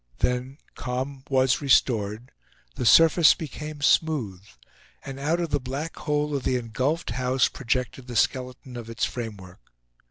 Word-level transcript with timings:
Then 0.17 0.57
calm 0.73 1.23
was 1.29 1.61
restored, 1.61 2.31
the 2.73 2.87
surface 2.87 3.35
became 3.35 3.81
smooth; 3.81 4.41
and 5.05 5.19
out 5.19 5.39
of 5.39 5.51
the 5.51 5.59
black 5.59 5.95
hole 5.95 6.35
of 6.35 6.41
the 6.43 6.55
engulfed 6.55 7.11
house 7.11 7.47
projected 7.47 8.07
the 8.07 8.15
skeleton 8.15 8.77
of 8.77 8.89
its 8.89 9.05
framework. 9.05 9.59